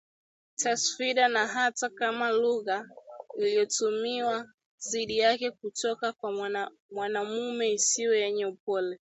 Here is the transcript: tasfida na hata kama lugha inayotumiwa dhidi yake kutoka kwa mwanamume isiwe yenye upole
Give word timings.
tasfida 0.55 1.27
na 1.27 1.47
hata 1.47 1.89
kama 1.89 2.31
lugha 2.31 2.85
inayotumiwa 3.37 4.47
dhidi 4.91 5.17
yake 5.17 5.51
kutoka 5.51 6.13
kwa 6.13 6.49
mwanamume 6.91 7.71
isiwe 7.73 8.19
yenye 8.19 8.45
upole 8.45 8.99